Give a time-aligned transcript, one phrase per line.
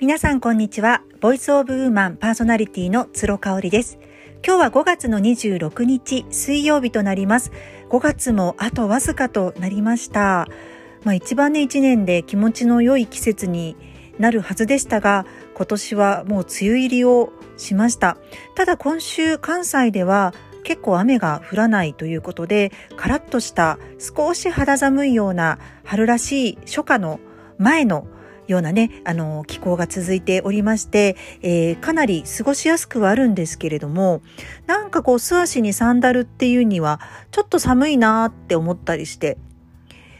[0.00, 1.02] 皆さんこんにちは。
[1.20, 3.98] ボイスオブウーマンパーソナリティの鶴香織です。
[4.46, 7.50] 今日は5月の26日水曜日となります。
[7.90, 10.46] 5月もあとわずかとなりました。
[11.02, 13.74] まあ一番ね一年で気持ちの良い季節に
[14.20, 18.18] なるはずでしたが、今年はもう梅雨入りをしました。
[18.54, 27.18] ただ今週関西では結構雨が降らないということで、カラッとした少し肌寒いような春らしい初夏の
[27.58, 28.06] 前の
[28.48, 34.22] ようなね、あの、気候が続いておりまして、えー、かなり過ごしやすくはあるんですけれども、
[34.66, 39.36] なんかこう、素足にサンダルっていうには、ちょっと寒いなーって思ったりして、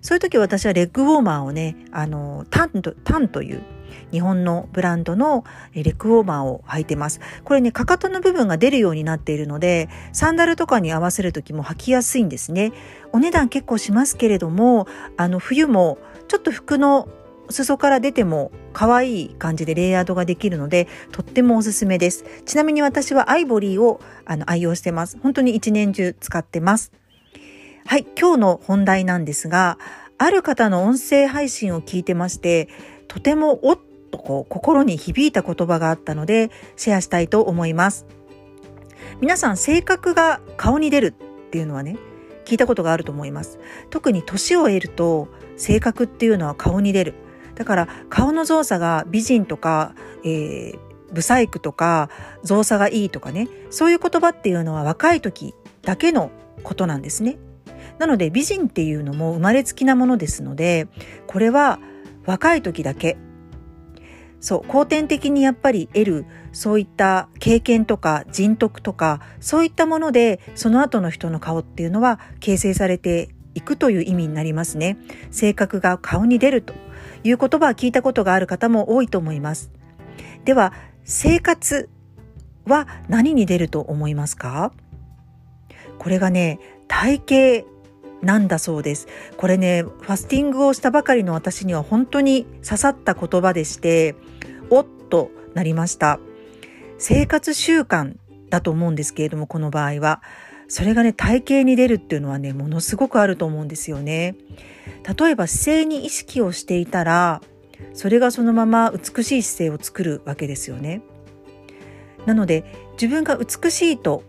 [0.00, 3.62] そういう時私はレッグウォーマーをね、あの、タンと、タンという
[4.10, 7.20] 日本のブランドのレッグウォーマーを履いてます。
[7.44, 12.72] これね、かかとの部分が出るようになっているので、サンダルとかに合わせる時も履きやすいんですね。
[13.12, 15.98] お値段結構しますけれども、あの、冬も
[16.28, 17.08] ちょっと服の
[17.50, 22.24] 裾から出ても可愛い感じでレイヤードができるので、とってもおすすめです。
[22.44, 25.18] ちなみに私はアイボリーをあの愛用してます。
[25.22, 26.92] 本当に一年中使ってます。
[27.86, 29.78] はい、今日の本題なんですが、
[30.16, 32.68] ある方の音声配信を聞いてまして、
[33.08, 33.78] とてもおっ
[34.10, 38.06] とこう心に響いた言葉があったのでシェアしたいと思います。
[39.20, 41.96] 皆さん性格が顔に出るっていうのはね
[42.44, 43.58] 聞いたことがあると思います。
[43.90, 47.14] 特に年を得ると性格っていうのは顔に出る。
[47.54, 50.78] だから顔の造作が美人とか、えー、
[51.12, 52.10] ブサイクとか
[52.42, 56.30] 造作がいいとかねそういう言葉っていうのは若い時だけの
[56.62, 57.38] ことなんですね。
[57.98, 60.88] なので美人っていうのも生まれつきなものですので
[61.28, 61.78] これは
[62.26, 63.16] 若い時だけ
[64.40, 74.98] そう後天的にやっぱり得るそういった経験とか人徳とかそういったものでその後の人の顔っていうのは形成されていくという意味になりますね。
[75.30, 76.74] 性格が顔に出ると
[77.24, 79.72] いう言葉は聞いたことがある方も多いと思います。
[80.44, 80.72] では、
[81.04, 81.88] 生活
[82.66, 84.72] は何に出ると思いますか？
[85.98, 87.68] これがね、体型
[88.22, 89.08] なんだそうです。
[89.36, 94.14] これね、ファスティングをしたばかりの私には本当に刺さった言葉でして、
[94.70, 96.20] おっとなりました。
[96.98, 98.16] 生活習慣
[98.50, 100.22] だと思うんですけれども、この場合は。
[100.66, 104.34] それがね、体型に出るっていうのはね、ものすごくあると思うんですよね。
[105.06, 107.42] 例えば姿勢に意識をしていたら、
[107.92, 111.02] それがそのまま美しい姿勢を作るわけですよね。
[112.26, 114.22] なので、自分が美しいと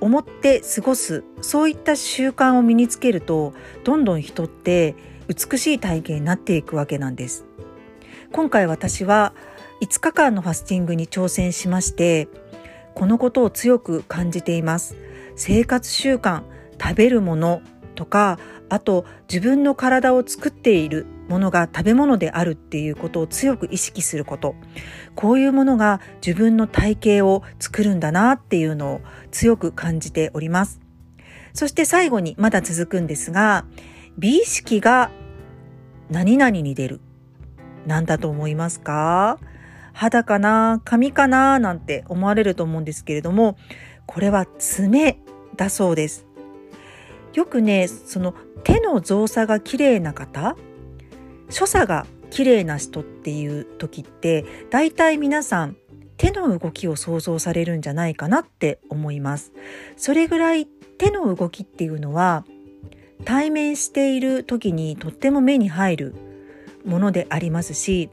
[0.00, 3.54] 思って過ごす、そういった習慣を身につけると、
[3.84, 4.94] どんどん人って
[5.28, 7.46] 美しい体型になっていくわけなんです。
[8.32, 9.32] 今回私は
[9.80, 12.28] 5日間のファスティングに挑戦しまして
[12.94, 14.96] このことを強く感じています
[15.34, 16.42] 生活習慣
[16.80, 17.60] 食べるもの
[18.00, 18.38] とか
[18.70, 24.54] あと自分の体を作っているものが食べ物であるっていうことを強く意識すること。
[25.14, 29.00] こういうものが自分の体型を作るんだなっていうのを
[29.32, 30.80] 強く感じております。
[31.52, 33.66] そして最後にまだ続くんですが
[34.16, 35.10] 美意識が
[36.08, 37.00] 何々に出る。
[37.86, 39.38] 何だと思いますか？
[39.92, 40.80] 肌かな？
[40.86, 41.58] 髪かな？
[41.58, 43.58] なんて思われると思うんですけれども、
[44.06, 45.18] これは爪
[45.56, 46.26] だそうです。
[47.34, 50.56] よくね、その手の造作が綺麗な方、
[51.48, 55.76] 所作が綺麗な人っていう時って、大体皆さん
[56.16, 59.52] 手の動きを想像されるんじゃないかなって思います。
[59.96, 60.66] それぐらい
[60.98, 62.44] 手の動きっていうのは
[63.24, 66.14] 対面している時にとっても目に入る
[66.84, 68.10] ものでありますし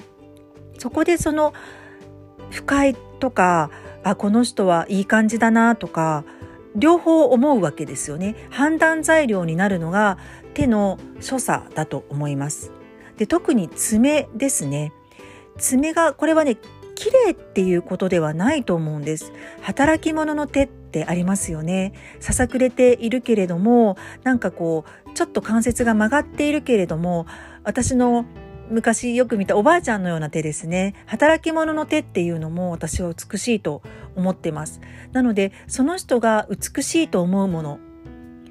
[0.78, 1.53] そこでその
[2.49, 3.72] 不快とか
[4.03, 6.23] あこの人はいい感じだなとか
[6.77, 8.35] 両方思うわけですよね。
[8.49, 10.17] 判断材料になるのが
[10.53, 12.71] 手の所作だと思います。
[13.17, 14.93] で特に爪ですね。
[15.57, 16.57] 爪がこれはね
[16.93, 19.33] 綺麗っていうことではないと思うんです。
[19.61, 21.93] 働き者の手ってありますよね。
[22.19, 27.25] ささくれているけれどもなんかこうちょっと関節が曲がっているけれども
[27.63, 28.25] 私の
[28.69, 30.93] 昔よく見たおばあちゃんのような手ですね。
[31.05, 33.81] 働き者の手っていうのも私は美しいと
[34.16, 34.81] 思ってます。
[35.14, 37.79] なので、その人が美しいと思うもの、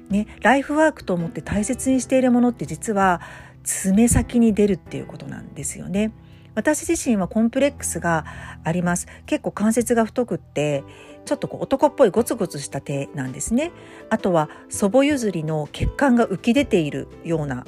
[0.09, 3.21] ね、ライフワークと思って大切にしているものって実は
[3.63, 6.11] 爪先に出るっていうことなんですよね。
[6.55, 8.25] 私自身はコンプレックスが
[8.63, 9.07] あります。
[9.27, 10.83] 結構関節が太くって、
[11.25, 13.71] ちょっとこう男っぽいゴツゴツした手なんですね。
[14.09, 17.65] あとは祖母譲りの血管が浮き出ているような、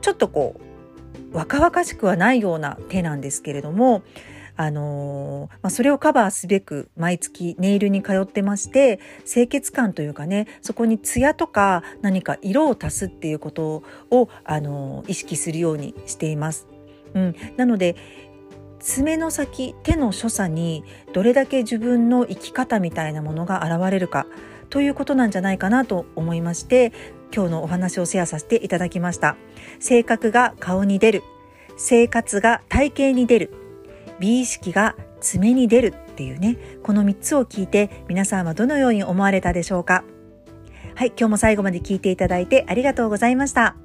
[0.00, 0.69] ちょっとこう
[1.32, 4.02] 若々しくはないような手なんですけれども、
[4.56, 16.66] あの、まあ、それをカバーすべく毎月ネイルに通ってまして清潔感というかねそこにツヤとか何か色を足すっていうことを、あの、意識するようにしています。
[17.14, 17.96] うん、なので
[18.80, 24.26] 爪の先手の所作にどれだけ自分の生き方みたいなものが現れるか
[24.70, 26.92] ということなんじゃないかなと思いまして
[27.34, 29.36] 今日のお話をシェアさせていただきました。
[29.78, 31.22] 性格が顔に出る。
[31.76, 33.54] 生活が体型に出る。
[34.18, 36.56] 美意識が爪に出るっていうね。
[36.82, 40.04] この3つを聞いて皆さんはどのように思われたでしょうか。
[40.94, 43.76] はい今日も最後まで聞いていただいてありがとうございました。